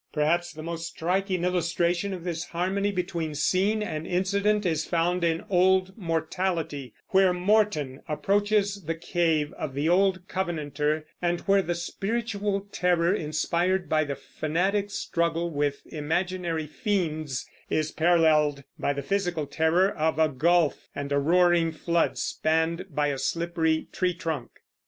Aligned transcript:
Perhaps 0.11 0.53
the 0.53 0.63
most 0.63 0.87
striking 0.87 1.43
illustration 1.43 2.11
of 2.11 2.23
this 2.23 2.45
harmony 2.45 2.91
between 2.91 3.35
scene 3.35 3.83
and 3.83 4.07
incident 4.07 4.65
is 4.65 4.83
found 4.83 5.23
in 5.23 5.43
Old 5.47 5.95
Mortality, 5.95 6.95
where 7.09 7.33
Morton 7.33 8.01
approaches 8.07 8.85
the 8.85 8.95
cave 8.95 9.53
of 9.59 9.75
the 9.75 9.87
old 9.87 10.27
Covenanter, 10.27 11.05
and 11.21 11.41
where 11.41 11.61
the 11.61 11.75
spiritual 11.75 12.61
terror 12.71 13.13
inspired 13.13 13.87
by 13.89 14.03
the 14.03 14.15
fanatic's 14.15 14.95
struggle 14.95 15.51
with 15.51 15.83
imaginary 15.85 16.65
fiends 16.65 17.47
is 17.69 17.91
paralleled 17.91 18.63
by 18.79 18.93
the 18.93 19.03
physical 19.03 19.45
terror 19.45 19.91
of 19.95 20.17
a 20.17 20.29
gulf 20.29 20.89
and 20.95 21.11
a 21.11 21.19
roaring 21.19 21.71
flood 21.71 22.17
spanned 22.17 22.85
by 22.89 23.09
a 23.09 23.19
slippery 23.19 23.87
tree 23.91 24.15
trunk. 24.15 24.61